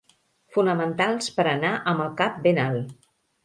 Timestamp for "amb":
1.95-2.05